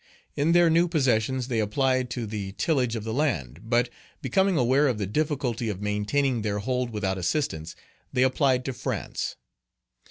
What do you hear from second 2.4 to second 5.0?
tillage of the land; but, becoming aware of